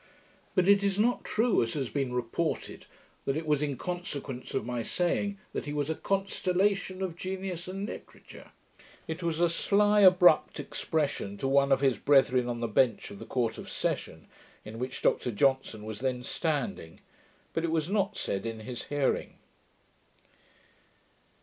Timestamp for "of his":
11.71-11.99